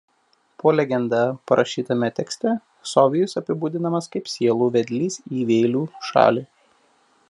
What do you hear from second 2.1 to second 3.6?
tekste Sovijus